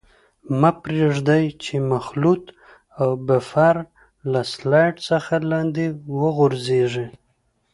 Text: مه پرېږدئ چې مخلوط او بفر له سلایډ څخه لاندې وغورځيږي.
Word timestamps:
مه 0.59 0.71
پرېږدئ 0.81 1.45
چې 1.63 1.75
مخلوط 1.93 2.43
او 3.01 3.09
بفر 3.27 3.75
له 4.31 4.41
سلایډ 4.53 4.95
څخه 5.09 5.33
لاندې 5.51 5.85
وغورځيږي. 6.19 7.07